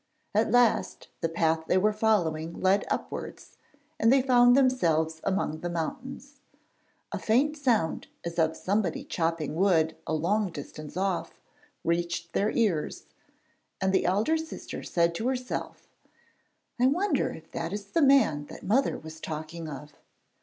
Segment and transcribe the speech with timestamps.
[0.33, 3.57] At last the path they were following led upwards,
[3.99, 6.39] and they found themselves among the mountains.
[7.11, 11.39] A faint sound as of somebody chopping wood a long distance off
[11.83, 13.03] reached their ears,
[13.79, 15.87] and the elder sister said to herself,
[16.79, 19.93] 'I wonder if that is the man that mother was talking of.'